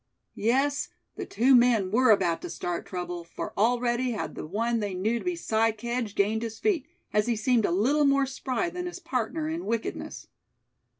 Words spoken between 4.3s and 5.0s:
the one they